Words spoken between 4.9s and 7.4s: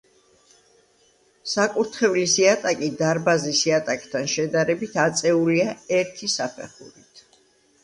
აწეულია ერთი საფეხურით.